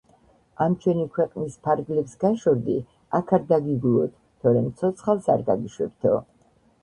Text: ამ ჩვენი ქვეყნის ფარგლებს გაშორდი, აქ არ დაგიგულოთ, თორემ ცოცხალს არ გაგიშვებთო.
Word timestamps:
ამ 0.63 0.75
ჩვენი 0.83 1.03
ქვეყნის 1.17 1.57
ფარგლებს 1.67 2.15
გაშორდი, 2.23 2.77
აქ 3.19 3.33
არ 3.39 3.45
დაგიგულოთ, 3.53 4.15
თორემ 4.47 4.73
ცოცხალს 4.79 5.31
არ 5.37 5.45
გაგიშვებთო. 5.51 6.17